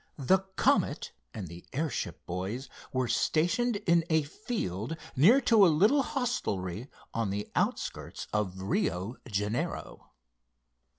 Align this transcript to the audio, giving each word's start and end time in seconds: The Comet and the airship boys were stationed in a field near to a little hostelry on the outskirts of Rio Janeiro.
The 0.17 0.39
Comet 0.55 1.11
and 1.31 1.47
the 1.47 1.63
airship 1.73 2.25
boys 2.25 2.67
were 2.91 3.07
stationed 3.07 3.75
in 3.85 4.03
a 4.09 4.23
field 4.23 4.97
near 5.15 5.39
to 5.41 5.63
a 5.63 5.67
little 5.69 6.01
hostelry 6.01 6.89
on 7.13 7.29
the 7.29 7.51
outskirts 7.55 8.27
of 8.33 8.63
Rio 8.63 9.17
Janeiro. 9.27 10.09